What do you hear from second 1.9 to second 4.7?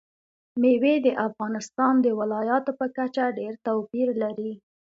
د ولایاتو په کچه ډېر توپیر لري.